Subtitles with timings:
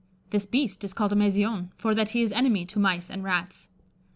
[0.31, 3.67] This beaste is called a 'Masion,' for that he is enimie to Myse and Rattes.